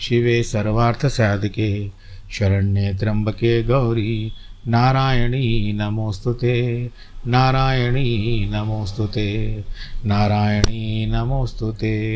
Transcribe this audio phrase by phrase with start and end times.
[0.00, 1.90] शिवे सर्वार्थसाधिके,
[2.30, 4.32] शरण्ये त्र्यम्बके गौरी,
[4.68, 6.32] नारायणी नमोऽस्तु
[7.26, 9.60] नारायणी नमोऽस्तु ते,
[10.06, 12.14] नारायणी नमोऽस्तु ते।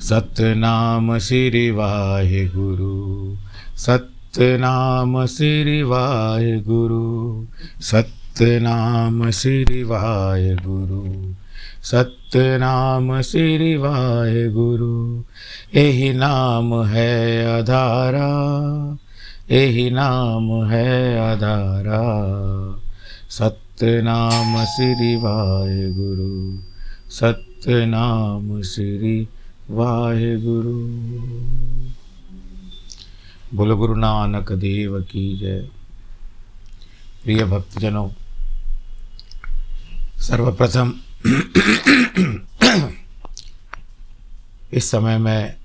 [0.00, 3.36] सतनाम श्री वाहे गुरु,
[3.76, 7.46] सतनाम श्री वाहे गुरु,
[7.80, 11.34] सतनाम श्री वाहे गुरु।
[11.82, 15.22] सतनाम श्री वाहे गुरु।
[15.80, 18.30] यही नाम है आधारा
[19.50, 22.02] यही नाम है आधारा
[23.30, 26.58] सतनाम श्री वाहे गुरु।
[27.10, 29.28] सतनाम श्री
[29.70, 30.86] वाहे गुरु।
[33.54, 35.68] बोल, गुरु नानक देव की जय।
[37.24, 38.08] प्रिय भक्तजनों,
[40.20, 40.92] सर्वप्रथम
[44.72, 45.56] इस समय में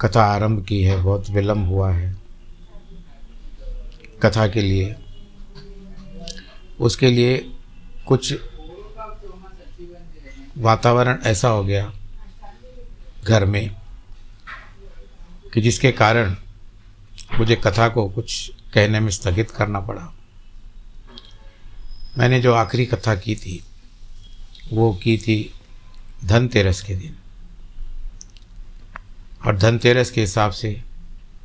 [0.00, 2.16] कथा आरंभ की है, बहुत विलम्ब हुआ है।
[4.22, 4.96] कथा के लिए,
[6.80, 7.52] उसके लिए
[8.06, 8.34] कुछ
[10.58, 11.92] वातावरण ऐसा हो गया
[13.24, 13.76] घर में
[15.54, 16.36] कि जिसके कारण
[17.38, 20.14] मुझे कथा को कुछ कहने में स्थगित करना पड़ा।
[22.18, 23.64] मैंने जो आखिरी कथा की थी
[24.72, 25.54] वो की थी
[26.24, 27.16] धनतेरस के दिन।
[29.46, 30.82] और धनतेरस के हिसाब से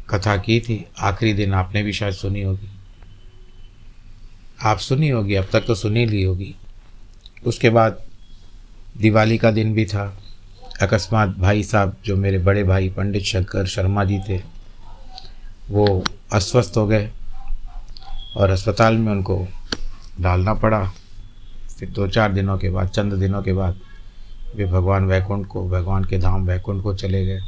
[0.09, 2.69] कथा की थी। आखिरी दिन आपने भी शायद सुनी होगी।
[4.63, 6.55] आप सुनी होगी, अब तक तो सुनी ली होगी।
[7.45, 8.01] उसके बाद
[8.97, 10.19] दिवाली का दिन भी था।
[10.81, 14.41] अकस्मात भाई साहब, जो मेरे बड़े भाई पंडित शंकर शर्मा जी थे,
[15.69, 17.11] वो अस्वस्थ हो गए
[18.37, 19.47] और अस्पताल में उनको
[20.21, 20.91] डालना पड़ा।
[21.83, 23.79] फिर दो चार दिनों के बाद चंद दिनों के बाद
[24.55, 27.39] वे भगवान वैकुंठ को भगवान के धाम वैकुंठ को चले गए।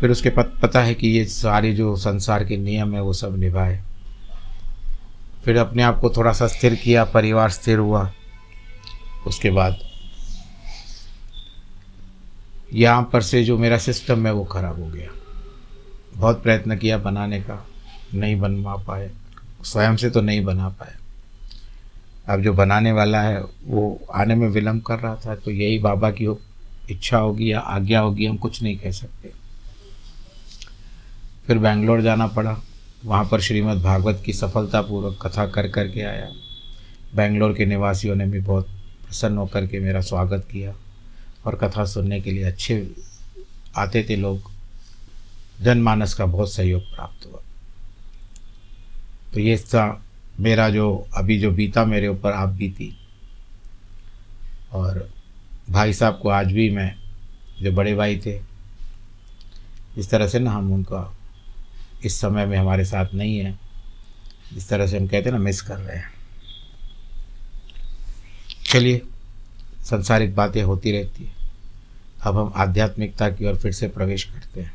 [0.00, 3.38] फिर उसके पत, पता है कि ये सारे जो संसार के नियम है वो सब
[3.40, 3.82] निभाए।
[5.44, 8.10] फिर अपने आप को थोड़ा सा स्थिर किया परिवार स्थिर हुआ।
[9.26, 9.76] उसके बाद
[12.74, 15.10] यहाँ पर से जो मेरा सिस्टम है वो ख़राब हो गया।
[16.16, 17.64] बहुत प्रयत्न किया बनाने का
[18.14, 19.10] नहीं बनवा पाए
[19.64, 20.94] स्वयं से तो नहीं बना पाए
[22.28, 26.10] अब जो बनाने वाला है, वो आने में विलम्ब कर रहा था तो यही बाबा
[26.10, 26.26] की
[26.90, 29.32] इच्छा होगी या आज्ञा होगी, हम कुछ नहीं कह सकते।
[31.46, 32.62] फिर बैंगलोर जाना पड़ा।
[33.04, 36.28] वहाँ पर श्रीमद् भागवत की सफलतापूर्वक कथा कर कर के आया।
[37.14, 38.66] बैंगलोर के निवासियों ने भी बहुत
[39.06, 40.74] प्रसन्न होकर के मेरा स्वागत किया
[41.46, 42.90] और कथा सुनने के लिए अच्छे
[43.76, 44.50] आते थे लोग।
[45.62, 47.40] जनमानस का बहुत सहयोग प्राप्त हुआ।
[49.34, 49.56] तो ये
[50.40, 52.96] मेरा जो, अभी जो बीता मेरे ऊपर, आप बीती।
[54.72, 55.10] और
[55.70, 56.94] भाई साहब को आज भी मैं,
[57.62, 58.40] जो बड़े भाई थे,
[59.98, 61.16] इस तरह से ना हम उनका,
[62.04, 63.58] इस समय में हमारे साथ नहीं है
[64.54, 66.10] जिस तरह से हम कहते हैं ना मिस कर रहे हैं।
[68.66, 69.02] चलिए,
[69.82, 71.32] संसारिक बातें होती रहती है।
[72.22, 74.72] अब हम आध्यात्मिकता की ओर फिर से प्रवेश करते हैं।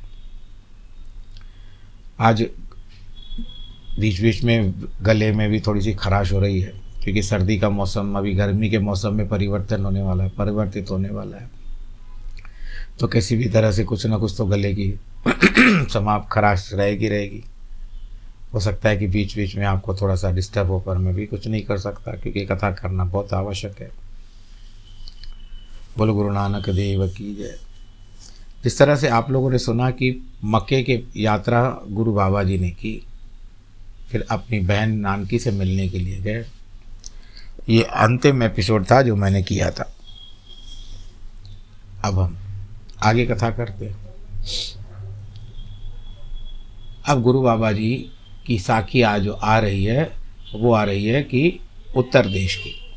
[2.19, 2.41] आज
[3.99, 6.73] बीच बीच में गले में भी थोड़ी सी खराश हो रही है,
[7.03, 11.09] क्योंकि सर्दी का मौसम, अभी गर्मी के मौसम में परिवर्तन होने वाला है, परिवर्तित होने
[11.09, 11.49] वाला है।
[12.99, 14.99] तो किसी भी तरह से कुछ ना कुछ तो गले की
[15.93, 17.43] समाप्त खराश रहेगी रहेगी।
[18.53, 21.25] हो सकता है कि बीच बीच में आपको थोड़ा सा डिस्टर्ब हो, पर मैं भी
[21.25, 23.89] कुछ नहीं कर सकता, क्योंकि कथा करना बहुत आवश्यक है।
[25.97, 27.57] बोलो, गुरु नानक देव की जय।
[28.63, 32.69] जिस तरह से आप लोगों ने सुना कि मक्के के यात्रा गुरु बाबा जी ने
[32.69, 33.07] की
[34.13, 36.45] फिर अपनी बहन नानकी से मिलने के लिए गए।
[37.69, 39.95] ये अंतिम एपिसोड था जो मैंने किया था।
[42.05, 42.37] अब हम
[43.03, 43.97] आगे कथा करते हैं।
[47.05, 48.11] अब गुरु बाबा जी
[48.47, 50.11] की साखी आज जो आ रही है,
[50.55, 51.59] वो आ रही है कि
[51.95, 52.95] उत्तर देश की।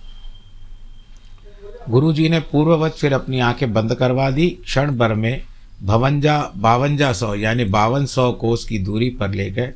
[1.88, 5.42] गुरु जी ने पूर्ववत फिर अपनी आँखें बंद करवा दी। क्षण भर में
[5.82, 9.72] भवंजा, बावंजा सौ, यानी बावन सौ कोस की दूरी पर ले गए।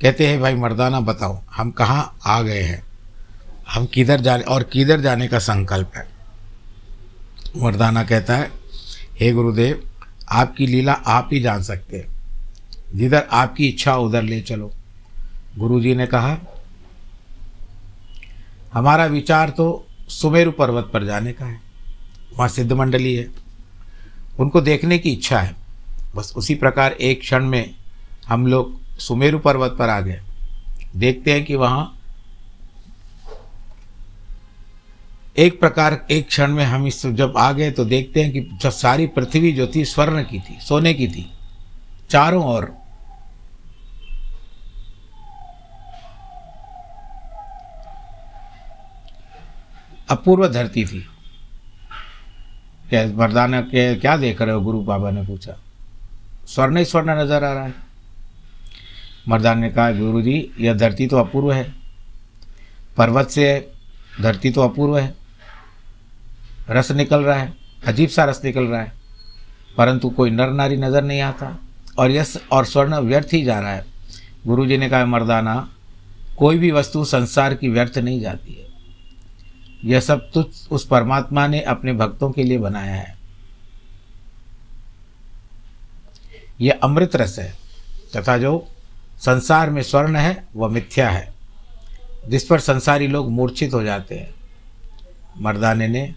[0.00, 2.82] कहते हैं, भाई मर्दाना बताओ, हम कहाँ आ गए हैं?
[3.70, 6.08] हम किधर जाने और किधर जाने का संकल्प है।
[7.56, 8.50] मर्दाना कहता है,
[9.20, 9.90] हे गुरुदेव,
[10.28, 12.06] आपकी लीला आप ही जान सकते हैं।
[12.94, 14.72] जिधर आपकी इच्छा, उधर ले चलो।
[15.58, 16.38] गुरुजी ने कहा,
[18.74, 21.60] हमारा विचार तो सुमेरु पर्वत पर जाने का है।
[22.36, 23.28] वहाँ सिद्ध मंडली है।
[24.40, 25.56] उनको देखने की इच्छा है।
[26.16, 27.74] बस उसी प्रकार एक क्षण में
[28.28, 30.20] हम लोग सुमेरु पर्वत पर आ गए।
[30.96, 31.98] देखते हैं कि वहाँ
[35.36, 38.70] एक प्रकार, एक क्षण में हम इस जब आ गए तो देखते हैं कि जब
[38.70, 41.30] सारी पृथ्वी जो थी स्वर्ण की थी, सोने की थी,
[42.10, 42.72] चारों ओर।
[50.10, 51.00] अपूर्व धरती थी।
[52.90, 54.60] क्या मर्दाना के क्या देख रहे हो?
[54.60, 55.56] गुरु बाबा ने पूछा।
[56.46, 57.74] स्वर्ण ही स्वर्ण नज़र आ रहा है।
[59.28, 61.64] मर्दान ने कहा गुरु जी यह धरती तो अपूर्व है।
[62.96, 63.44] पर्वत से
[64.20, 65.14] धरती तो अपूर्व है।
[66.70, 67.52] रस निकल रहा है,
[67.86, 68.92] अजीब सा रस निकल रहा है,
[69.76, 71.56] परंतु कोई नर नारी नज़र नहीं आता
[71.98, 73.84] और यस, और स्वर्ण व्यर्थ ही जा रहा है।
[74.46, 75.68] गुरु जी ने कहा, मर्दाना,
[76.38, 78.66] कोई भी वस्तु संसार की व्यर्थ नहीं जाती है।
[79.84, 83.16] यह सब तुझ उस परमात्मा ने अपने भक्तों के लिए बनाया है।
[86.60, 87.52] यह अमृत रस है,
[88.16, 88.56] तथा जो
[89.22, 91.32] संसार में स्वर्ण है, वह मिथ्या है।
[92.28, 94.34] जिस पर संसारी लोग मूर्छित हो जाते हैं,
[95.40, 96.14] मर्दाने ने।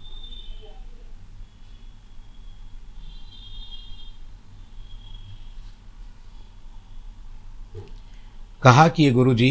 [8.63, 9.49] कहा कि गुरु जी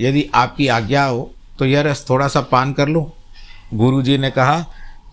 [0.00, 3.02] यदि आपकी आज्ञा हो तो यह रस थोड़ा सा पान कर लो?
[3.74, 4.60] गुरु जी ने कहा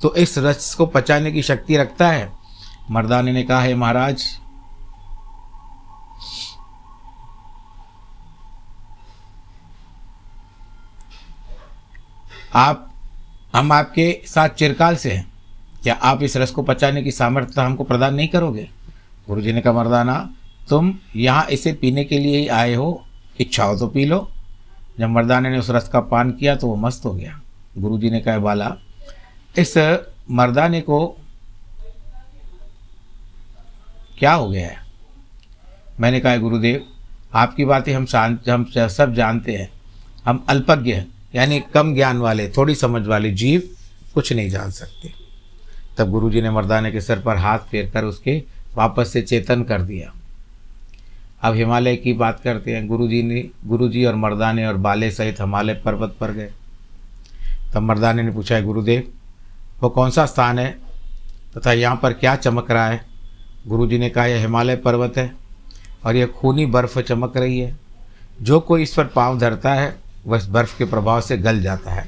[0.02, 2.32] तो इस रस को पचाने की शक्ति रखता है।
[2.92, 4.24] मर्दाने ने कहा, है महाराज
[12.56, 12.94] आप,
[13.56, 15.32] हम आपके साथ चिरकाल से हैं।
[15.84, 18.70] क्या आप इस रस को पचाने की सामर्थ्य हमको प्रदान नहीं करोगे?
[19.28, 20.34] गुरु जी ने कहा, मर्दाना,
[20.70, 23.06] तुम यहाँ इसे पीने के लिए ही आए हो।
[23.40, 24.30] इच्छा हो तो पी लो।
[25.00, 27.42] जब मर्दाने ने उस रस का पान किया तो वो मस्त हो गया।
[27.78, 28.76] गुरु जी ने कहा, बाला,
[29.58, 29.78] इस
[30.32, 31.18] मर्दाने को
[34.20, 34.78] क्या हो गया है?
[36.00, 36.86] मैंने कहा, गुरुदेव,
[37.34, 39.70] आपकी बातें हम शांत, हम सब जानते हैं।
[40.26, 41.04] हम अल्पज्ञ
[41.36, 43.64] यानी कम ज्ञान वाले, थोड़ी समझ वाले जीव
[44.14, 45.14] कुछ नहीं जान सकते।
[45.98, 48.44] तब गुरुजी ने मर्दाने के सर पर हाथ फेर कर उसके
[48.76, 50.14] वापस से चेतन कर दिया।
[51.42, 55.74] अब हिमालय की बात करते हैं। गुरुजी ने, गुरुजी और मर्दाने और बाले सहित हिमालय
[55.74, 56.52] पर्वत पर गए।
[57.74, 59.14] तब मर्दाने ने पूछा, है गुरुदेव,
[59.82, 60.80] वो कौन सा स्थान है
[61.58, 63.06] तथा यहाँ पर क्या चमक रहा है?
[63.68, 65.36] गुरुजी ने कहा, यह हिमालय पर्वत है
[66.06, 67.76] और यह खूनी बर्फ़ चमक रही है।
[68.42, 72.08] जो कोई इस पर पाँव धरता है वह बर्फ़ के प्रभाव से गल जाता है।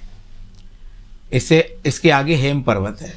[1.34, 3.14] इससे इसके आगे हेम पर्वत है।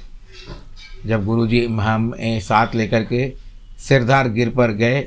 [1.07, 3.33] जब गुरु जी हम साथ लेकर के
[3.79, 5.07] सिरदार गिर पर गए,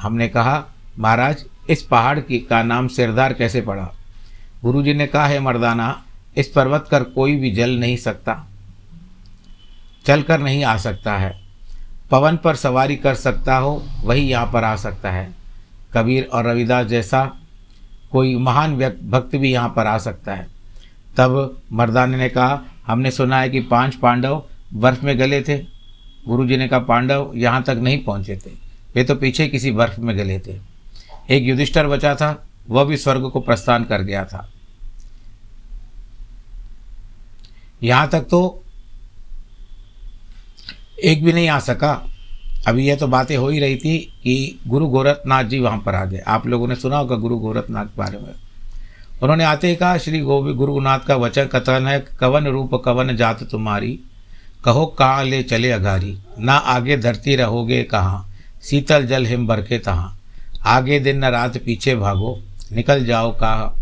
[0.00, 0.64] हमने कहा,
[0.98, 3.88] महाराज, इस पहाड़ की, का नाम सिरदार कैसे पड़ा?
[4.62, 6.02] गुरु जी ने कहा, है मर्दाना,
[6.36, 8.46] इस पर्वत कर कोई भी जल नहीं सकता,
[10.06, 11.38] चल कर नहीं आ सकता है।
[12.10, 15.30] पवन पर सवारी कर सकता हो, वही यहाँ पर आ सकता है।
[15.94, 17.39] कबीर और रविदास जैसा
[18.12, 18.76] कोई महान
[19.10, 20.46] भक्त भी यहाँ पर आ सकता है।
[21.16, 25.58] तब मर्दाने ने कहा, हमने सुना है कि पाँच पांडव बर्फ़ में गले थे।
[26.28, 28.50] गुरु जी ने कहा, पांडव यहाँ तक नहीं पहुँचे थे।
[28.94, 30.60] वे तो पीछे किसी बर्फ़ में गले थे।
[31.30, 34.50] एक युधिष्ठर बचा था, वह भी स्वर्ग को प्रस्थान कर गया था।
[37.82, 38.64] यहाँ तक तो
[41.04, 42.09] एक भी नहीं आ सका।
[42.68, 46.04] अभी यह तो बातें हो ही रही थी कि गुरु गोरखनाथ जी वहाँ पर आ
[46.04, 48.34] गए। आप लोगों ने सुना होगा गुरु गोरखनाथ के बारे में।
[49.22, 53.42] उन्होंने आते ही कहा, श्री गोविंद गुरुनाथ का वचन कथन है, कवन रूप, कवन जात
[53.42, 54.00] तुम्हारी?
[54.64, 56.18] कहो, कहाँ ले चले अघारी?
[56.38, 58.30] ना आगे धरती रहोगे कहाँ?
[58.62, 60.18] शीतल जल हिम बरखे तहाँ?
[60.64, 63.74] आगे दिन न रात पीछे भागो, निकल जाओ कहा?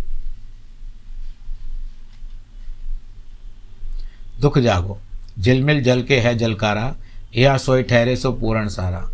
[4.40, 4.98] दुख जागो।
[5.38, 6.94] झिलमिल जल के है जलकारा
[7.36, 9.10] या सोई ठहरे सो पूर्ण सारा।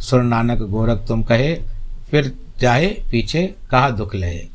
[0.00, 1.54] सुर नानक गोरख तुम कहे,
[2.10, 4.46] फिर चाहे पीछे कहा दुख लहे।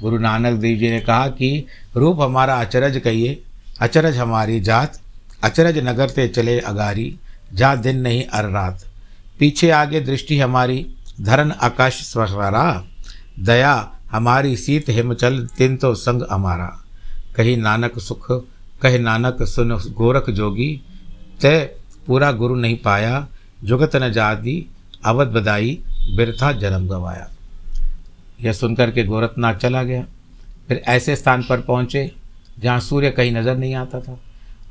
[0.00, 1.66] गुरु नानक देव जी ने कहा कि
[1.96, 3.42] रूप हमारा अचरज कहिए,
[3.80, 5.00] अचरज हमारी जात,
[5.44, 7.18] अचरज नगर ते चले अगारी,
[7.52, 8.84] जा दिन नहीं अर रात।
[9.38, 10.86] पीछे आगे दृष्टि हमारी,
[11.20, 12.84] धरन आकाश स्वरा
[13.38, 16.66] दया हमारी सीत हिमचल, तिन तो संग हमारा
[17.36, 18.26] कही नानक सुख,
[18.82, 20.80] कहे नानक सुन गोरख जोगी,
[21.40, 23.26] ते पूरा गुरु नहीं पाया,
[23.64, 24.66] जुगत न जादी
[25.04, 25.78] अवध बदाई
[26.16, 27.28] बिरथा जन्म गवाया।
[28.40, 30.04] यह सुनकर के गोरखनाथ चला गया।
[30.68, 32.10] फिर ऐसे स्थान पर पहुँचे,
[32.58, 34.18] जहाँ सूर्य कहीं नज़र नहीं आता था।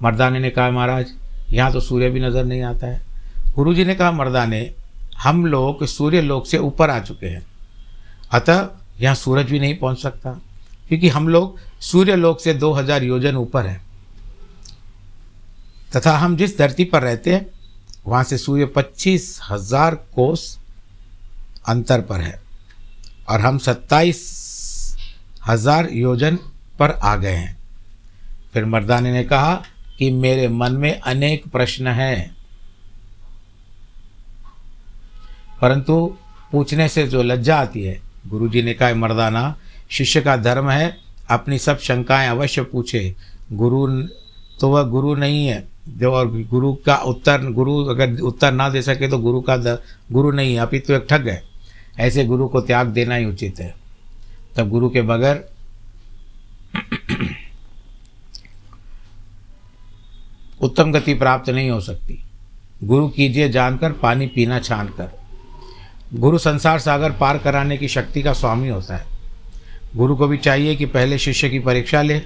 [0.04, 1.14] मर्दाने ने कहा, महाराज,
[1.52, 3.02] यहाँ तो सूर्य भी नज़र नहीं आता है।
[3.56, 4.70] गुरु जी ने कहा, मर्दाने,
[5.20, 7.46] हम लोग सूर्य लोक से ऊपर आ चुके हैं।
[8.32, 8.70] अतः
[9.02, 10.32] यहाँ सूरज भी नहीं पहुँच सकता,
[10.90, 13.82] क्योंकि हम लोग सूर्य लोक से दो हज़ार योजन ऊपर हैं।
[15.96, 17.46] तथा हम जिस धरती पर रहते हैं,
[18.08, 20.60] वहाँ से सूर्य पच्चीस हज़ार कोस
[21.68, 22.42] अंतर पर है।
[23.30, 24.98] और हम सत्ताईस
[25.48, 26.36] हज़ार योजन
[26.80, 27.58] पर आ गए हैं।
[28.54, 29.64] फिर मर्दाने ने कहा
[29.98, 32.36] कि मेरे मन में अनेक प्रश्न हैं।
[35.62, 36.18] परंतु
[36.52, 39.56] पूछने से जो लज्जा आती है गुरु जी ने कहा मर्दाना,
[39.90, 40.98] शिष्य का धर्म है,
[41.30, 43.16] अपनी सब शंकाएँ अवश्य पूछे।
[43.52, 44.04] गुरु
[44.60, 48.82] तो वह गुरु नहीं है। जो और गुरु का उत्तर, गुरु अगर उत्तर ना दे
[48.82, 49.58] सके तो गुरु का
[50.12, 51.44] गुरु नहीं है अभी तो एक ठग है।
[52.00, 53.76] ऐसे गुरु को त्याग देना ही उचित है।
[54.58, 55.50] तब गुरु के बगैर
[60.62, 62.24] उत्तम गति प्राप्त नहीं हो सकती।
[62.84, 65.22] गुरु कीजिए जानकर, पानी पीना छान कर
[66.14, 69.06] गुरु संसार सागर पार कराने की शक्ति का स्वामी होता है।
[69.96, 72.20] गुरु को भी चाहिए कि पहले शिष्य की परीक्षा ले,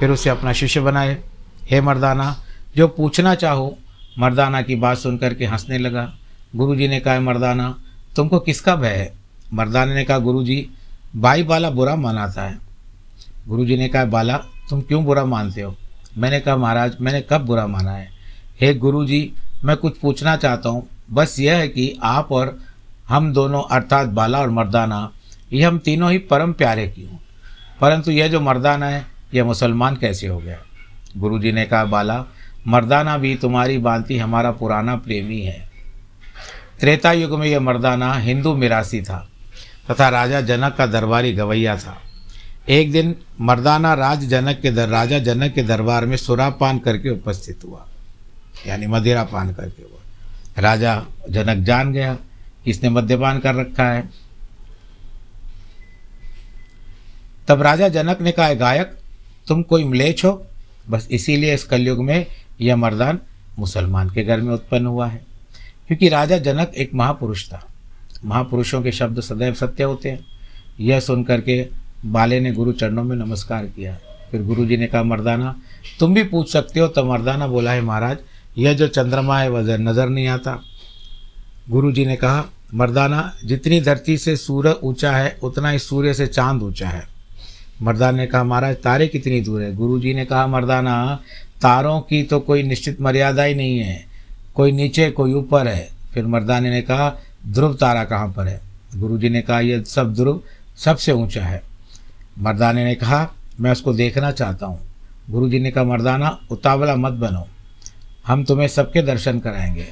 [0.00, 1.18] फिर उसे अपना शिष्य बनाए।
[1.64, 2.44] हे मर्दाना
[2.76, 3.78] जो पूछना चाहो,
[4.18, 6.12] मर्दाना की बात सुनकर के हंसने लगा।
[6.56, 7.74] गुरु जी ने कहा, मर्दाना,
[8.16, 9.12] तुमको किसका भय है?
[9.52, 10.68] मर्दाना ने कहा गुरु जी
[11.16, 12.58] भाई बाला बुरा मानाता है।
[13.48, 14.36] गुरु जी ने कहा, बाला,
[14.70, 15.76] तुम क्यों बुरा मानते हो?
[16.18, 18.08] मैंने कहा, महाराज, मैंने कब बुरा माना है?
[18.60, 19.32] हे गुरु जी
[19.64, 22.58] मैं कुछ पूछना चाहता हूँ। बस यह है कि आप और
[23.08, 25.10] हम दोनों, अर्थात बाला और मर्दाना,
[25.52, 27.20] ये हम तीनों ही परम प्यारे की हूँ
[27.80, 30.58] परंतु यह जो मर्दाना है, यह मुसलमान कैसे हो गया?
[31.16, 32.24] गुरु जी ने कहा, बाला
[32.66, 35.68] मर्दाना भी तुम्हारी बांति हमारा पुराना प्रेमी है।
[36.80, 39.18] त्रेता युग में यह मर्दाना हिंदू मिरासी था,
[39.90, 41.96] तथा राजा जनक का दरबारी गवैया था।
[42.68, 47.64] एक दिन मर्दाना राज जनक के दर, राजा जनक के दरबार में सुरापान करके उपस्थित
[47.64, 47.86] हुआ,
[48.66, 52.16] यानी मदिरा पान करके हुआ। राजा जनक जान गया,
[52.66, 54.08] इसने मद्यपान कर रखा है।
[57.48, 58.96] तब राजा जनक ने कहा गायक,
[59.48, 60.46] तुम कोई म्लेच हो?
[60.90, 62.26] बस इसीलिए इस कलयुग में
[62.60, 63.18] यह मर्दान
[63.58, 65.24] मुसलमान के घर में उत्पन्न हुआ है।
[65.86, 67.68] क्योंकि राजा जनक एक महापुरुष था।
[68.24, 70.26] महापुरुषों के शब्द सदैव सत्य होते हैं।
[70.80, 71.68] यह सुन करके
[72.06, 73.98] बाले ने गुरु चरणों में नमस्कार किया।
[74.30, 75.56] फिर गुरु जी ने कहा, मर्दाना,
[76.00, 78.18] तुम भी पूछ सकते हो। तो मर्दाना बोला, है महाराज,
[78.58, 80.62] यह जो चंद्रमा है, वह नज़र नहीं आता।
[81.70, 82.44] गुरु जी ने कहा,
[82.74, 87.19] मर्दाना, जितनी धरती से सूर्य ऊँचा है, उतना ही सूर्य से चाँद ऊँचा है।
[87.82, 89.76] मर्दाना ने कहा, महाराज, तारे कितनी दूर है?
[89.76, 91.20] गुरु जी ने कहा, मर्दाना,
[91.62, 94.06] तारों की तो कोई निश्चित मर्यादा ही नहीं है।
[94.54, 98.60] कोई नीचे, कोई ऊपर है। फिर मर्दाने ने कहा, ध्रुव तारा कहाँ पर है?
[98.96, 100.42] गुरु जी ने कहा यह सब ध्रुव
[100.76, 101.62] सबसे ऊँचा है।
[102.38, 104.80] मर्दाने ने कहा, मैं उसको देखना चाहता हूँ।
[105.30, 107.48] गुरु जी ने कहा, मर्दाना, उतावला मत बनो।
[108.26, 109.88] हम तुम्हें सबके दर्शन कराएँगे।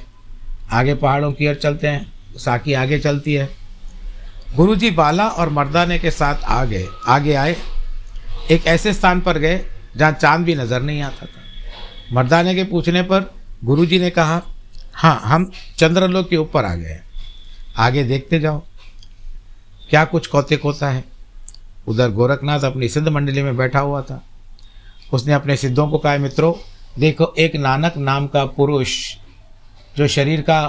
[0.71, 3.49] आगे पहाड़ों की ओर चलते हैं। साकी आगे चलती है।
[4.55, 7.55] गुरुजी बाला और मर्दाने के साथ आ गए आगे आए।
[8.51, 9.59] एक ऐसे स्थान पर गए
[9.97, 11.41] जहाँ चाँद भी नज़र नहीं आता था।
[12.13, 13.29] मर्दाने के पूछने पर
[13.63, 14.41] गुरुजी ने कहा
[14.93, 16.99] हाँ हम चंद्रलोक के ऊपर आ गए
[17.77, 18.61] आगे देखते जाओ।
[19.89, 21.03] क्या कुछ कौते कोता है?
[21.87, 24.21] उधर गोरखनाथ अपनी सिद्ध मंडली में बैठा हुआ था।
[25.13, 26.53] उसने अपने सिद्धों को कहा, मित्रों,
[26.99, 28.97] देखो, एक नानक नाम का पुरुष
[29.97, 30.59] जो शरीर का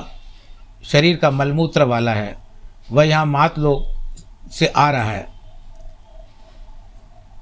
[0.85, 2.37] शरीर का मलमूत्र वाला है,
[2.93, 5.27] वह यहाँ मात लोग से आ रहा है।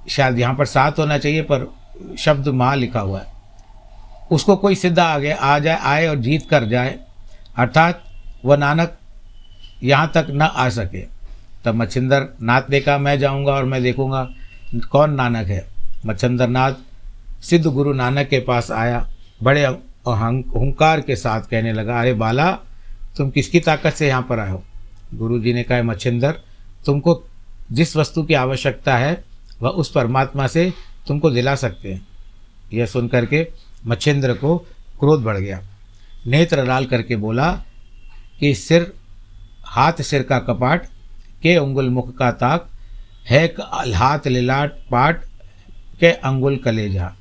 [0.08, 3.26] शायद यहाँ पर सात होना चाहिए, पर शब्द माँ लिखा हुआ है।
[4.32, 6.98] उसको कोई सिद्धा आ गया आ जाए, आए और जीत कर जाए,
[7.56, 8.02] अर्थात
[8.44, 8.96] वह नानक
[9.82, 11.00] यहाँ तक न आ सके।
[11.64, 14.28] तब मच्छिंदर नाथ ने कहा मैं जाऊँगा और मैं देखूँगा
[14.90, 15.66] कौन नानक है।
[16.06, 16.72] मच्छिंदर नाथ
[17.42, 19.06] सिद्ध गुरु नानक के पास आया,
[19.42, 22.50] बड़े अहंकार के साथ कहने लगा, अरे बाला,
[23.16, 24.62] तुम किसकी ताकत से यहाँ पर आए हो?
[25.14, 26.32] गुरु जी ने कहा, मच्छिंदर,
[26.86, 27.22] तुमको
[27.72, 29.12] जिस वस्तु की आवश्यकता है
[29.62, 30.72] वह उस परमात्मा से
[31.06, 32.06] तुमको दिला सकते हैं।
[32.72, 33.46] यह सुन करके
[33.86, 34.56] मच्छिंद्र को
[35.00, 35.62] क्रोध बढ़ गया।
[36.26, 37.52] नेत्र लाल करके बोला
[38.40, 38.92] कि सिर,
[39.64, 40.86] हाथ सिर का कपाट,
[41.42, 42.68] के अंगुल मुख का ताक,
[43.26, 43.44] है
[43.94, 45.24] हाथ लिलाट पाट,
[46.00, 47.14] के अंगुल कलेजा,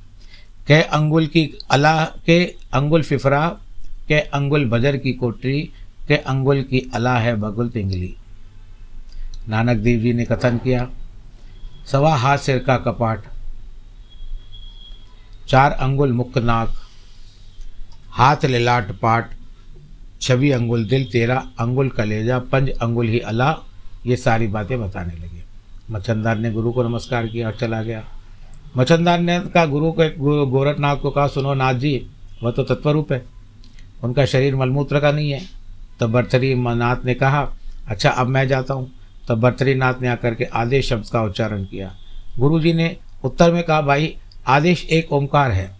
[0.66, 3.48] के अंगुल की अला, के अंगुल फिफरा,
[4.08, 5.60] के अंगुल बजर की कोटरी,
[6.08, 8.14] के अंगुल की अला है बगुल तिंगली।
[9.48, 10.88] नानक देव जी ने कथन किया।
[11.88, 13.22] सवा हाथ सिर का कपाट,
[15.48, 16.74] चार अंगुल मुख नाक,
[18.10, 19.30] हाथ लिलाट पाट,
[20.20, 23.54] छवि अंगुल दिल तेरा, अंगुल कलेजा, पंज अंगुल ही अला,
[24.06, 25.42] ये सारी बातें बताने लगे।
[25.90, 28.04] मच्छनदार ने गुरु को नमस्कार किया और चला गया।
[28.76, 32.06] मच्छनदार ने कहा, गुरु को गोरखनाथ को कहा, सुनो नाथ जी,
[32.42, 33.24] वह तो तत्वरूप है।
[34.04, 35.40] उनका शरीर मलमूत्र का नहीं है।
[36.00, 37.48] तब भरथरी नाथ ने कहा
[37.88, 38.90] अच्छा अब मैं जाता हूँ।
[39.28, 41.94] तब भरथरी नाथ ने आकर के आदेश शब्द का उच्चारण किया।
[42.38, 44.16] गुरु जी ने उत्तर में कहा, भाई,
[44.46, 45.78] आदेश एक ओंकार है।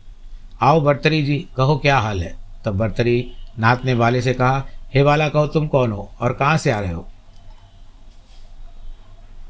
[0.63, 2.37] आओ भरतरी जी, कहो क्या हाल है?
[2.65, 6.57] तब भरतरी नाथ ने वाले से कहा, हे वाला कहो तुम कौन हो और कहाँ
[6.57, 7.09] से आ रहे हो?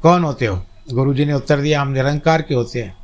[0.01, 0.65] कौन होते हो?
[0.93, 2.97] गुरुजी ने उत्तर दिया, हम निरंकार के होते हैं।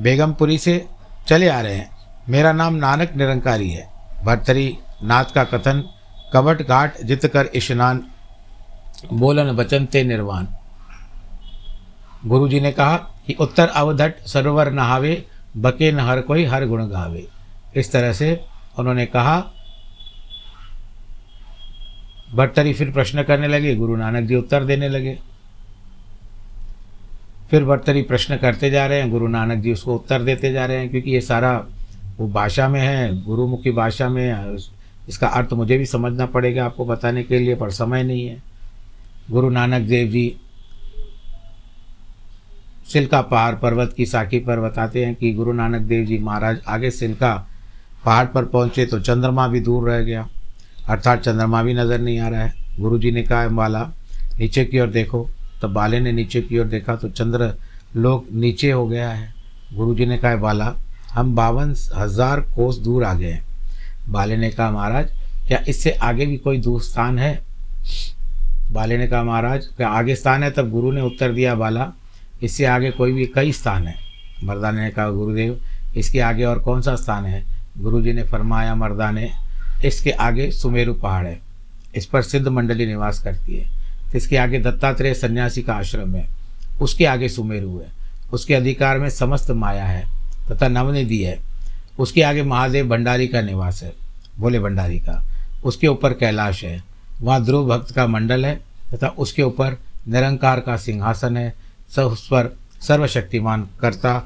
[0.00, 0.86] बेगमपुरी से
[1.26, 1.90] चले आ रहे हैं।
[2.28, 3.92] मेरा नाम नानक निरंकारी है।
[4.24, 5.88] भरतरी नाथ का कथन
[6.32, 8.11] कवट घाट जित कर स्नान
[9.12, 10.46] बोलन वचन ते निर्वाण।
[12.26, 16.86] गुरु जी ने कहा कि उत्तर अवधट सरोवर नहावे, बके न हर कोई हर गुण
[16.86, 17.26] गावे।
[17.76, 18.40] इस तरह से
[18.78, 19.52] उन्होंने कहा।
[22.34, 25.18] भट्टरी फिर प्रश्न करने लगे, गुरु नानक जी उत्तर देने लगे।
[27.50, 30.78] फिर भट्टरी प्रश्न करते जा रहे हैं, गुरु नानक जी उसको उत्तर देते जा रहे
[30.78, 31.66] हैं, क्योंकि ये सारा
[32.18, 34.56] वो भाषा में है, गुरुमुखी भाषा में,
[35.08, 38.51] इसका अर्थ मुझे भी समझना पड़ेगा आपको बताने के लिए, पर समय नहीं है।
[39.30, 40.34] गुरु नानक देव जी
[42.92, 46.90] सिल्का पहाड़ पर्वत की साखी पर बताते हैं कि गुरु नानक देव जी महाराज आगे
[46.90, 47.34] सिल्का
[48.04, 50.28] पहाड़ पर पहुँचे तो चंद्रमा भी दूर रह गया।
[50.88, 53.82] अर्थात चंद्रमा भी नज़र नहीं आ रहा है। गुरु जी ने कहा, बाला,
[54.38, 55.28] नीचे की ओर देखो।
[55.62, 57.52] तो बाले ने नीचे की ओर देखा तो चंद्र
[57.96, 59.32] लोग नीचे हो गया है।
[59.74, 60.74] गुरु जी ने कहा, बाला,
[61.12, 63.44] हम बावन हज़ार कोस दूर आ गए हैं।
[64.08, 65.10] बाले ने कहा, महाराज,
[65.48, 67.34] क्या इससे आगे भी कोई दूर स्थान है?
[68.72, 71.92] बाले ने कहा, महाराज आगे स्थान है, तब गुरु ने उत्तर दिया, बाला,
[72.42, 73.94] इससे आगे कोई भी, कई स्थान है।
[74.44, 75.60] मर्दाने ने कहा, गुरुदेव,
[75.96, 77.44] इसके आगे और कौन सा स्थान है?
[77.78, 79.30] गुरु जी ने फरमाया, मर्दाने,
[79.84, 81.40] इसके आगे सुमेरु पहाड़ है,
[81.96, 83.66] इस पर सिद्ध मंडली निवास करती है,
[84.14, 86.26] इसके आगे दत्तात्रेय सन्यासी का आश्रम है,
[86.80, 87.88] उसके आगे सुमेरु है,
[88.32, 90.04] उसके अधिकार में समस्त माया है,
[90.50, 91.38] तथा नवनिधि है,
[91.98, 93.92] उसके आगे महादेव भंडारी का निवास है।
[94.38, 95.22] भोले भंडारी का,
[95.64, 96.91] उसके ऊपर कैलाश है
[97.22, 98.54] वहाँ ध्रुव भक्त का मंडल है
[98.94, 101.54] तथा उसके ऊपर निरंकार का सिंहासन है,
[101.90, 104.18] सब उस पर सर्वशक्तिमान करता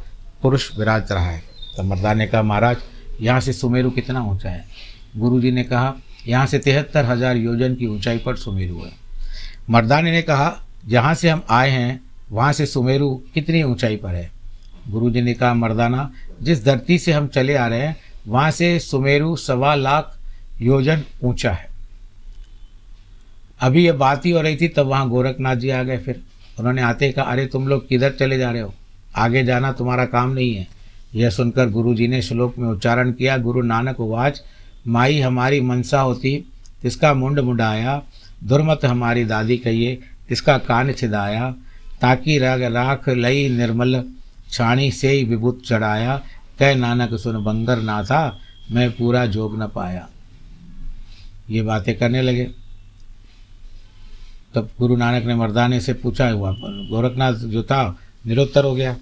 [0.42, 1.42] पुरुष विराज रहा है।
[1.76, 2.76] तो मर्दाने का महाराज,
[3.20, 4.64] यहाँ से सुमेरु कितना ऊँचा है?
[5.16, 5.94] गुरु जी ने कहा,
[6.26, 8.92] यहाँ से तिहत्तर हज़ार योजन की ऊंचाई पर सुमेरु है।
[9.70, 10.52] मर्दाने ने कहा,
[10.86, 14.30] जहाँ से हम आए हैं, वहाँ से सुमेरु कितनी ऊंचाई पर है?
[14.88, 16.10] गुरु जी ने कहा, मर्दाना,
[16.42, 20.18] जिस धरती से हम चले आ रहे हैं, वहाँ से सुमेरु सवा लाख
[20.60, 21.75] योजन ऊँचा है।
[23.60, 26.22] अभी ये बात ही हो रही थी, तब वहाँ गोरखनाथ जी आ गए फिर।
[26.58, 28.74] उन्होंने आते कहा, अरे, तुम लोग किधर चले जा रहे हो?
[29.16, 30.68] आगे जाना तुम्हारा काम नहीं है।
[31.14, 34.42] यह सुनकर गुरु जी ने श्लोक में उच्चारण किया, गुरु नानक उवाच,
[34.88, 38.02] माई हमारी मनसा होती, तिसका मुंड मुंडाया,
[38.44, 41.54] दुर्मत हमारी दादी कहिए, तिसका कान छिदाया,
[42.00, 44.04] ताकि राग राख लई निर्मल,
[44.50, 46.22] छाणी से ही विभूत चढ़ाया,
[46.58, 48.38] कह नानक सुन बंगर ना था
[48.70, 50.08] मैं पूरा जोग न पाया।
[51.50, 52.65] ये बातें करने लगे।
[54.56, 58.96] तब गुरु नानक ने मर्दाने से पूछा, हुआ, गोरखनाथ जो था, निरुत्तर हो गया?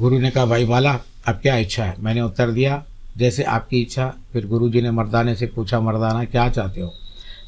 [0.00, 1.96] गुरु ने कहा, भाई बाला, अब क्या इच्छा है?
[1.98, 2.84] मैंने उत्तर दिया,
[3.16, 6.94] जैसे आपकी इच्छा। फिर गुरु जी ने मर्दाने से पूछा, मर्दाना, क्या चाहते हो?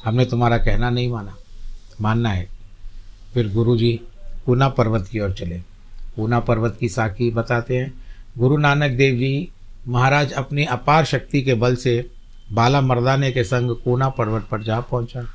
[0.05, 1.35] हमने तुम्हारा कहना नहीं माना,
[2.01, 2.49] मानना है।
[3.33, 4.01] फिर गुरु जी
[4.45, 5.61] पूना पर्वत की ओर चले।
[6.15, 7.93] पूना पर्वत की साखी बताते हैं,
[8.37, 9.49] गुरु नानक देव जी,
[9.87, 12.09] महाराज अपनी अपार शक्ति के बल से
[12.51, 15.27] बाला मर्दाने के संग पूना पर्वत पर जा पहुँचा।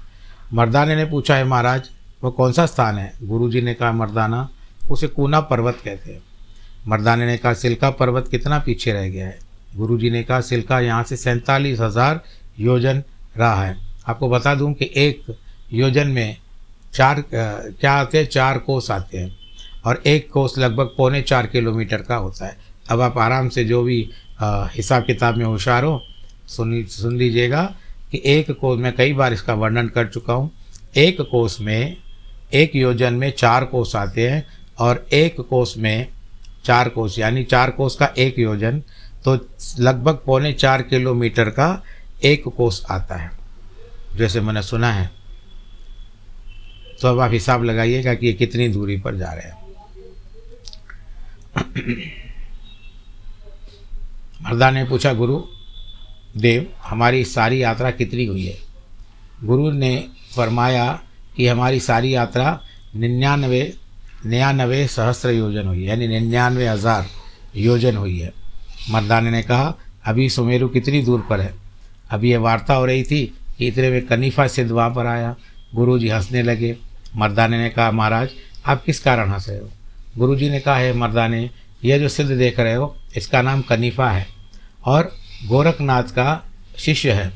[0.54, 1.88] मर्दाने ने पूछा, है महाराज
[2.22, 3.12] वो कौन सा स्थान है?
[3.22, 4.48] गुरु जी ने कहा, मर्दाना,
[4.90, 6.22] उसे कूना पर्वत कहते हैं.
[6.88, 9.38] मर्दाने ने कहा, सिल्का पर्वत कितना पीछे रह गया है?
[9.76, 12.20] गुरु जी ने कहा, सिल्का यहाँ से सैंतालीस हज़ार
[12.60, 13.02] योजन
[13.36, 13.76] रहा है।
[14.08, 15.34] आपको बता दूँ कि एक
[15.72, 16.36] योजन में
[16.94, 18.26] चार क्या आते हैं?
[18.26, 19.36] चार कोस आते हैं
[19.84, 22.56] और एक कोस लगभग पौने चार किलोमीटर का होता है।
[22.90, 23.98] अब आप आराम से जो भी
[24.42, 26.00] हिसाब किताब में होशियार हो,
[26.48, 27.72] सुन सुन लीजिएगा
[28.14, 30.50] कि एक कोस में कई बार इसका वर्णन कर चुका हूँ।
[30.96, 31.96] एक कोस में,
[32.54, 34.46] एक योजन में चार कोस आते हैं
[34.78, 36.08] और एक कोस में
[36.64, 38.78] चार कोस, यानी चार कोस का एक योजन
[39.24, 39.34] तो
[39.80, 41.82] लगभग पौने चार किलोमीटर का
[42.24, 43.30] एक कोस आता है।
[44.16, 45.10] जैसे मैंने सुना है।
[47.02, 49.62] तो अब आप हिसाब लगाइएगा कि ये कितनी दूरी पर जा रहे हैं।
[54.42, 55.42] मर्दा ने पूछा, गुरु
[56.34, 58.56] देव, हमारी सारी यात्रा कितनी हुई है?
[59.44, 59.96] गुरु ने
[60.36, 60.86] फरमाया
[61.36, 62.60] कि हमारी सारी यात्रा
[62.96, 63.62] निन्यानवे
[64.26, 67.06] निन्यानवे सहस्त्र योजन हुई यानी निन्यानवे हज़ार
[67.56, 68.32] योजन हुई है।
[68.90, 71.54] मर्दाने ने कहा, अभी सुमेरु कितनी दूर पर है?
[72.10, 73.24] अभी यह वार्ता हो रही थी
[73.58, 75.34] कि इतने में कनीफा सिद्ध वहाँ पर आया।
[75.74, 76.76] गुरु जी हंसने लगे।
[77.16, 78.30] मर्दाने ने कहा, महाराज,
[78.66, 79.70] आप किस कारण हंस रहे हो?
[80.18, 81.50] गुरु जी ने कहा, है मर्दाने
[81.84, 84.26] यह जो सिद्ध देख रहे हो, इसका नाम कनीफा है
[84.84, 85.12] और
[85.46, 86.42] गोरखनाथ का
[86.78, 87.32] शिष्य है।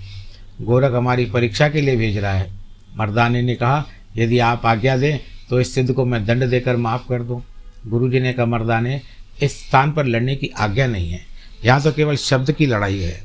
[0.62, 2.50] गोरख हमारी परीक्षा के लिए भेज रहा है।
[2.96, 3.84] मर्दाने ने कहा,
[4.16, 5.18] यदि आप आज्ञा दें
[5.50, 7.42] तो इस सिद्ध को मैं दंड देकर माफ़ कर दूँ।
[7.86, 9.00] गुरु जी ने कहा, मर्दाने,
[9.42, 11.20] इस स्थान पर लड़ने की आज्ञा नहीं है।
[11.64, 13.22] यहाँ तो केवल शब्द की लड़ाई है।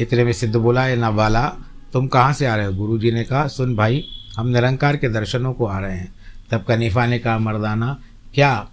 [0.00, 1.46] इतने में सिद्ध बोला है ना वाला
[1.92, 2.72] तुम कहाँ से आ रहे हो?
[2.72, 4.04] गुरु जी ने कहा, सुन भाई,
[4.36, 6.12] हम निरंकार के दर्शनों को आ रहे हैं।
[6.50, 7.98] तब कनीफा ने कहा, मर्दाना,
[8.34, 8.68] क्या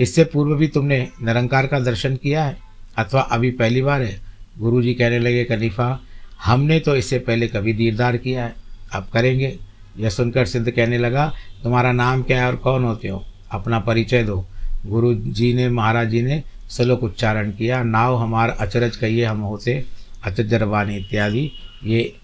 [0.00, 2.67] इससे पूर्व भी तुमने निरंकार का दर्शन किया है?
[2.98, 4.20] अथवा अभी पहली बार है
[4.58, 6.00] गुरु जी कहने लगे, कनीफा,
[6.44, 8.54] हमने तो इससे पहले कभी दीरदार किया है।
[8.92, 9.58] अब करेंगे?
[9.98, 11.32] यह सुनकर सिद्ध कहने लगा,
[11.62, 13.24] तुम्हारा नाम क्या है और कौन होते हो?
[13.50, 14.46] अपना परिचय दो।
[14.86, 19.84] गुरु जी ने, महाराज जी ने सलोक उच्चारण किया, नाव हमार अचरज कहिए हम होते
[20.24, 21.52] अचजरवानी इत्यादि।
[21.84, 22.16] ये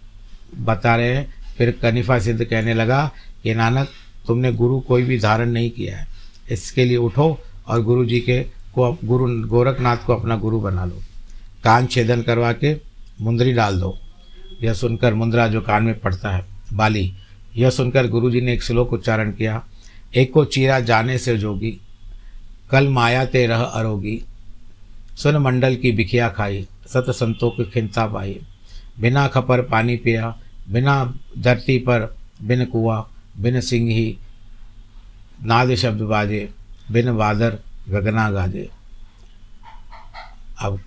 [0.58, 3.88] बता रहे हैं। फिर कनिफा सिद्ध कहने लगा कि नानक,
[4.26, 6.06] तुमने गुरु कोई भी धारण नहीं किया है।
[6.50, 11.02] इसके लिए उठो और गुरु जी के को गुरु, गोरखनाथ को अपना गुरु बना लो।
[11.64, 12.76] कान छेदन करवा के
[13.20, 13.98] मुंदरी डाल दो।
[14.62, 17.14] यह सुनकर मुंद्रा जो कान में पड़ता है, बाली,
[17.56, 19.64] यह सुनकर गुरु जी ने एक श्लोक उच्चारण किया,
[20.14, 21.80] एक को चीरा जाने से जोगी,
[22.70, 24.24] कल माया ते रह अरोगी।
[25.16, 28.40] सुन मंडल की बिखिया खाई, सत संतों की खिंता पाई।
[29.00, 30.38] बिना खपर पानी पिया,
[30.70, 33.08] बिना धरती पर बिन कुआ,
[33.38, 34.18] बिन सिंही
[35.44, 36.50] नाद शब्द बाजे,
[36.90, 37.58] बिन वादर
[37.88, 38.70] गगना गाजे
[40.59, 40.81] अब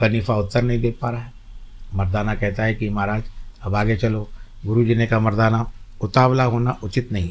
[0.00, 1.32] कनीफा उत्तर नहीं दे पा रहा है।
[1.94, 3.22] मर्दाना कहता है कि महाराज,
[3.62, 4.28] अब आगे चलो।
[4.66, 7.30] गुरु जी ने कहा, मर्दाना, उतावला होना उचित नहीं।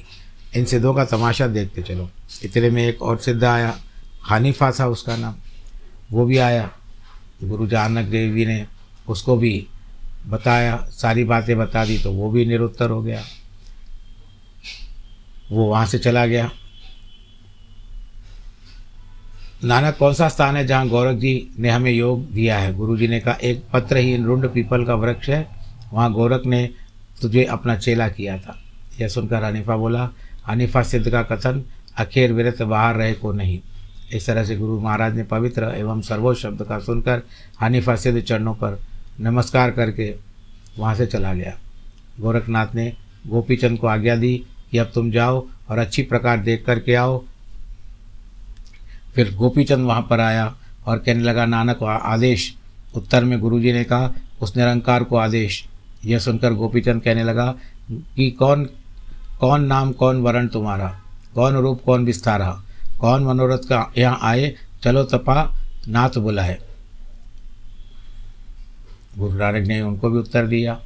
[0.56, 2.10] इन सिद्धों का तमाशा देखते चलो।
[2.44, 3.78] इतने में एक और सिद्ध आया,
[4.22, 5.36] हानिफा था उसका नाम।
[6.12, 6.72] वो भी आया।
[7.44, 8.66] गुरु जानक देव जी ने
[9.08, 9.68] उसको भी
[10.28, 13.24] बताया, सारी बातें बता दी तो वो भी निरुत्तर हो गया।
[15.52, 16.52] वो वहाँ से चला गया।
[19.64, 22.74] नानक, कौन सा स्थान है जहाँ गौरव जी ने हमें योग दिया है?
[22.74, 25.48] गुरु जी ने कहा, एक पत्रहीन रुंड पीपल का वृक्ष है।
[25.94, 26.70] वहाँ गोरख ने
[27.22, 28.60] तुझे अपना चेला किया था।
[29.02, 30.10] यह सुनकर हनीफा बोला,
[30.48, 31.64] हनीफा सिद्ध का कथन,
[31.98, 33.60] अखेर विरत बाहर रहे को नहीं।
[34.14, 37.22] इस तरह से गुरु महाराज ने पवित्र एवं सर्वोच्च शब्द का सुनकर
[37.62, 38.80] हनीफा सिद्ध चरणों पर
[39.20, 40.16] नमस्कार करके
[40.80, 41.58] वहाँ से चला गया।
[42.20, 42.94] गोरखनाथ ने
[43.28, 47.24] गोपीचंद को आज्ञा दी कि अब तुम जाओ और अच्छी प्रकार देख कर के आओ।
[49.16, 52.56] फिर गोपीचंद वहाँ पर आया और कहने लगा, नानक आदेश।
[52.96, 55.66] उत्तर में गुरुजी ने कहा, उस निरंकार को आदेश।
[56.06, 57.56] यह सुनकर गोपीचंद कहने लगा
[57.92, 58.70] कि कौन
[59.40, 61.02] कौन नाम, कौन वरण तुम्हारा?
[61.36, 62.64] कौन रूप, कौन विस्तारा?
[63.02, 64.56] कौन मनोरथ का यहाँ आए?
[64.84, 65.56] चलो तपा,
[65.88, 66.62] नाथ बुलाए।
[69.18, 70.80] गुरु नानक ने उनको भी उत्तर दिया।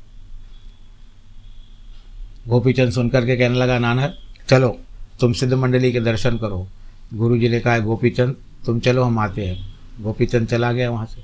[2.47, 4.17] गोपीचंद सुनकर के कहने लगा, नानक,
[4.49, 4.79] चलो,
[5.19, 6.67] तुम सिद्ध मंडली के दर्शन करो।
[7.13, 9.77] गुरु जी ने कहा गोपीचंद, तुम चलो, हम आते हैं.
[10.01, 11.23] गोपीचंद चला गया वहाँ से।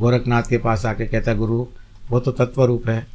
[0.00, 1.66] गोरखनाथ के पास आके कहता, गुरु,
[2.10, 3.06] वो तो तत्व रूप है।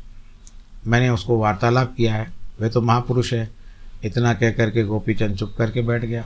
[0.87, 3.49] मैंने उसको वार्तालाप किया है। वे तो महापुरुष है।
[4.03, 6.25] इतना कह करके गोपी चंद चुप करके बैठ गया।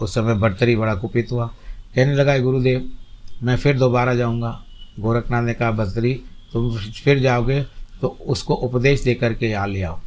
[0.00, 1.46] उस समय भरतरी बड़ा कुपित हुआ।
[1.94, 2.92] कहने लगा गुरुदेव,
[3.42, 4.64] मैं फिर दोबारा जाऊँगा।
[5.00, 6.20] गोरखनाथ ने कहा भरतरी
[6.52, 7.62] तुम फिर जाओगे
[8.00, 9.98] तो उसको उपदेश दे करके यहाँ ले आओ।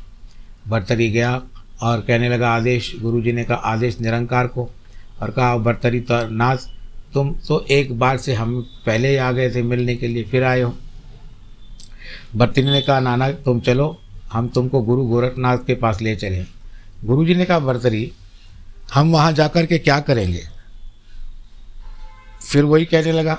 [0.68, 1.42] भरतरी गया
[1.82, 4.70] और कहने लगा, आदेश गुरु जी ने कहा, आदेश निरंकार को
[5.22, 6.58] और कहा भरतरी तो नाथ
[7.14, 10.44] तुम तो एक बार से हम पहले ही आ गए थे मिलने के लिए, फिर
[10.44, 10.74] आए हो।
[12.36, 16.44] भरतरी ने कहा, नाना, तुम चलो, हम तुमको गुरु गोरखनाथ के पास ले चले
[17.06, 18.12] गुरु जी ने कहा भरतरी
[18.94, 20.44] हम वहाँ जा कर के क्या करेंगे?
[22.52, 23.34] फिर वही कहने लगा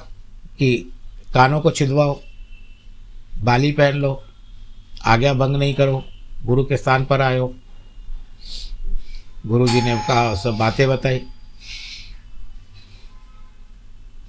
[0.58, 0.92] कि,
[1.34, 2.20] कानों को छिदवाओ,
[3.42, 4.24] बाली पहन लो,
[5.04, 6.04] आज्ञा भंग नहीं करो,
[6.46, 7.54] गुरु के स्थान पर आयो
[9.46, 11.22] गुरु जी ने कहा, सब बातें बताई।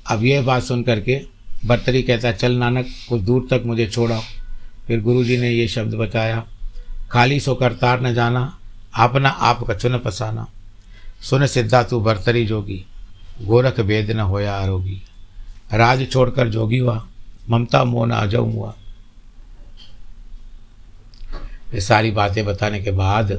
[0.06, 1.22] अब यह बात सुन करके
[1.66, 4.22] भरतरी कहता, चल नानक, कुछ दूर तक मुझे छोड़ाओ
[4.88, 6.44] फिर गुरु जी ने ये शब्द बताया,
[7.12, 8.42] खाली सो करतार न जाना
[8.96, 10.48] अपना आप कछु न पसाना।
[11.22, 12.84] सुन सिद्धा तू भरतरी जोगी,
[13.42, 15.02] गोरख भेद न होया आरोगी।
[15.74, 17.06] राज छोड़कर जोगी हुआ,
[17.50, 18.74] ममता मोह न अजम हुआ।
[21.74, 23.32] ये सारी बातें बताने के बाद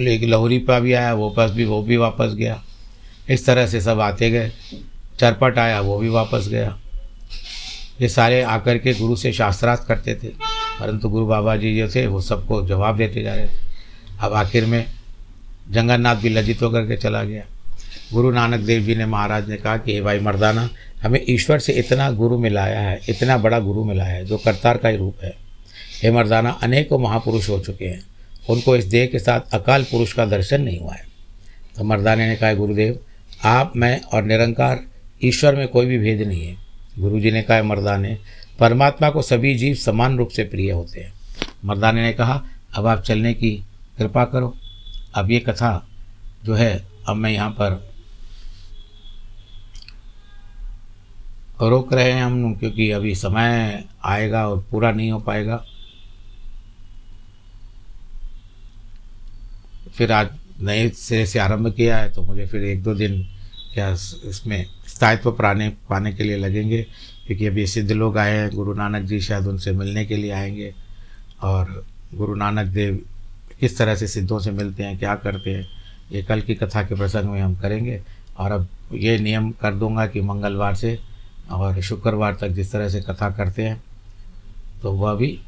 [0.00, 2.62] लहरी पा भी आया, वो पास भी, वो भी वापस गया।
[3.30, 4.52] इस तरह से सब आते गए।
[5.20, 6.78] चरपट आया, वो भी वापस गया।
[8.02, 10.28] ये सारे आकर के गुरु से शास्त्रार्थ करते थे।
[10.80, 13.60] परंतु गुरु बाबा जी जो थे, वो सबको जवाब देते जा रहे थे।
[14.20, 14.84] अब आखिर में
[15.70, 17.42] जंगन्नाथ भी लज्जित होकर के चला गया।
[18.12, 20.70] गुरु नानक देव जी ने महाराज ने कहा कि, हे भाई मर्दाना,
[21.02, 24.88] हमें ईश्वर से इतना गुरु मिलाया है, इतना बड़ा गुरु मिला है, जो करतार का
[24.88, 25.36] ही रूप है।
[26.02, 28.09] हे मर्दाना, अनेकों महापुरुष हो चुके हैं।
[28.48, 31.06] उनको इस देह के साथ अकाल पुरुष का दर्शन नहीं हुआ है।
[31.76, 32.98] तो मर्दाने ने कहा, गुरुदेव,
[33.44, 34.80] आप, मैं और निरंकार
[35.24, 36.56] ईश्वर में कोई भी भेद नहीं है।
[36.98, 38.18] गुरु जी ने कहा, मर्दाने,
[38.58, 41.12] परमात्मा को सभी जीव समान रूप से प्रिय होते हैं।
[41.64, 43.64] मर्दाने ने कहा, अब आप चलने की
[43.98, 44.56] कृपा करो।
[45.14, 45.88] अब ये कथा
[46.44, 47.90] जो है, अब मैं यहाँ पर
[51.62, 55.64] रोक रहे हैं हम, क्योंकि अभी समय आएगा और पूरा नहीं हो पाएगा।
[60.00, 60.28] फिर आज
[60.60, 63.16] नए सिरे से आरंभ किया है तो मुझे फिर एक दो दिन
[63.74, 66.80] क्या इसमें स्थायित्व पाने पाने के लिए लगेंगे,
[67.26, 70.72] क्योंकि अभी सिद्ध लोग आए हैं, गुरु नानक जी शायद उनसे मिलने के लिए आएँगे,
[71.42, 71.84] और
[72.14, 72.98] गुरु नानक देव
[73.60, 75.68] किस तरह से सिद्धों से मिलते हैं, क्या करते हैं,
[76.12, 78.00] ये कल की कथा के प्रसंग में हम करेंगे,
[78.38, 80.98] और अब ये नियम कर दूँगा कि मंगलवार से
[81.50, 83.80] और शुक्रवार तक जिस तरह से कथा करते हैं
[84.82, 85.38] तो वह भी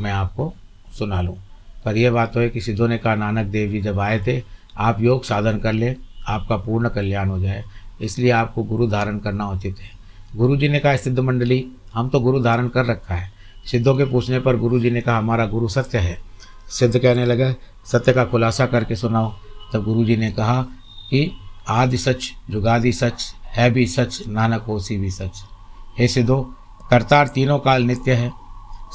[0.00, 0.54] मैं आपको
[0.98, 1.38] सुना लूँ।
[1.84, 4.42] पर यह बात तो है कि सिद्धों ने कहा, नानक देव जी जब आए थे,
[4.76, 7.64] आप योग साधन कर लें, आपका पूर्ण कल्याण हो जाए।
[8.00, 9.90] इसलिए आपको गुरु धारण करना उचित है।
[10.36, 13.32] गुरु जी ने कहा, सिद्ध मंडली, हम तो गुरु धारण कर रखा है।
[13.70, 16.18] सिद्धों के पूछने पर गुरु जी ने कहा, हमारा गुरु सत्य है।
[16.68, 17.54] सिद्ध कहने लगा,
[17.86, 19.34] सत्य का खुलासा करके सुनाओ।
[19.72, 20.62] तब गुरु जी ने कहा
[21.10, 21.36] कि,
[21.68, 25.44] आदि सच जुगादि सच, है भी सच, नानक होसी भी सच।
[25.98, 26.54] हे सिद्धो,
[26.90, 28.32] करतार तीनों काल नित्य है।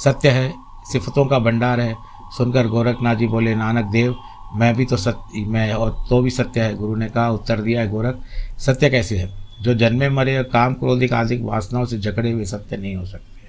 [0.03, 0.53] सत्य है,
[0.91, 4.15] सिफतों का भंडार है। सुनकर गोरखनाथ जी बोले, नानक देव,
[4.53, 7.81] मैं भी तो सत्य मैं और तो भी सत्य है। गुरु ने कहा, उत्तर दिया
[7.81, 8.19] है गोरख,
[8.59, 9.29] सत्य कैसे है?
[9.61, 13.39] जो जन्मे मरे और काम क्रोधिक आदि वासनाओं से जकड़े हुए सत्य नहीं हो सकते।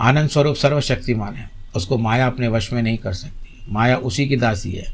[0.00, 4.36] आनंद स्वरूप सर्वशक्तिमान है, उसको माया अपने वश में नहीं कर सकती। माया उसी की
[4.36, 4.84] दासी है।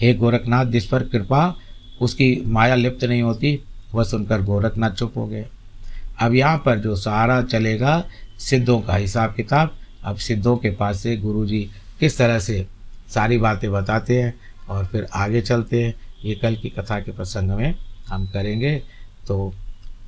[0.00, 1.56] हे गोरखनाथ, जिस पर कृपा,
[2.00, 3.60] उसकी माया लिप्त नहीं होती,
[3.94, 5.46] वह सुनकर गोरखनाथ चुप हो गए।
[6.18, 8.04] अब यहाँ पर जो सारा चलेगा,
[8.38, 12.66] सिद्धों का हिसाब किताब अब सिद्धों के पास से गुरु जी किस तरह से
[13.08, 14.34] सारी बातें बताते हैं
[14.68, 17.74] और फिर आगे चलते हैं। ये कल की कथा के प्रसंग में
[18.08, 18.82] हम करेंगे।
[19.26, 19.54] तो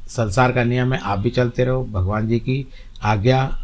[0.09, 2.69] संसार का नियम है, आप भी चलते रहो, भगवान जी की
[3.03, 3.59] आज्ञा,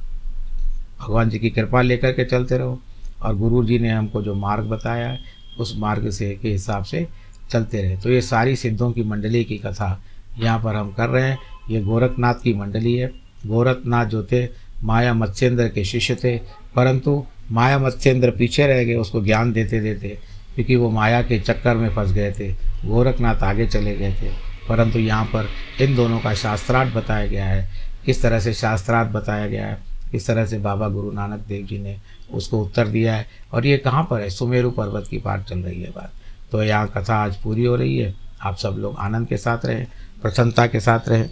[1.00, 2.80] भगवान जी की कृपा लेकर के चलते रहो।
[3.22, 5.18] और गुरु जी ने हमको जो मार्ग बताया है,
[5.58, 7.08] उस मार्ग से के हिसाब से
[7.50, 10.02] चलते रहे। तो ये सारी सिद्धों की मंडली की कथा
[10.38, 11.38] यहाँ पर हम कर रहे हैं।
[11.70, 13.12] ये गोरखनाथ की मंडली है।
[13.46, 14.48] गोरखनाथ जो थे,
[14.84, 16.38] माया मत्स्येंद्र के शिष्य थे,
[16.74, 20.08] परंतु माया मत्स्येंद्र पीछे रह गए, उसको ज्ञान देते देते,
[20.54, 22.52] क्योंकि वो माया के चक्कर में फंस गए थे,
[22.84, 25.48] गोरखनाथ आगे चले गए थे। परंतु यहाँ पर
[25.80, 27.70] इन दोनों का शास्त्रार्थ बताया गया है।
[28.06, 31.78] किस तरह से शास्त्रार्थ बताया गया है। किस तरह से बाबा गुरु नानक देव जी
[31.78, 31.96] ने
[32.32, 34.30] उसको उत्तर दिया है। और ये कहाँ पर है?
[34.30, 36.12] सुमेरु पर्वत की बात चल रही है बात।
[36.52, 39.86] तो यहाँ कथा आज पूरी हो रही है। आप सब लोग आनंद के साथ रहें,
[40.22, 41.30] प्रसन्नता के साथ रहें,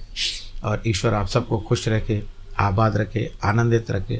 [0.65, 2.23] और ईश्वर आप सबको खुश रखे,
[2.59, 4.17] आबाद रखे, आनंदित रखे,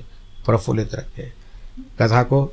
[0.47, 1.40] प्रफुल्लित रखे।
[1.81, 2.53] कथा को,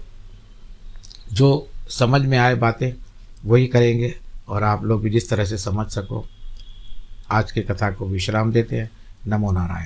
[1.33, 2.93] जो समझ में आए बातें,
[3.45, 4.15] वही करेंगे
[4.47, 6.27] और आप लोग भी जिस तरह से समझ सको,
[7.31, 8.91] आज की कथा को विश्राम देते हैं।
[9.27, 9.85] नमो नारायण।